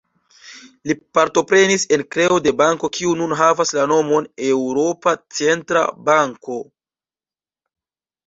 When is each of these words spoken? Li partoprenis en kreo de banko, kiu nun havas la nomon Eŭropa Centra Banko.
Li 0.91 0.93
partoprenis 1.17 1.83
en 1.97 2.03
kreo 2.15 2.37
de 2.47 2.53
banko, 2.61 2.89
kiu 2.95 3.11
nun 3.19 3.35
havas 3.41 3.73
la 3.79 3.83
nomon 3.91 4.27
Eŭropa 4.47 5.13
Centra 5.41 5.83
Banko. 6.09 6.57